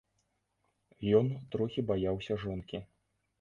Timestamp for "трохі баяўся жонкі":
1.57-2.83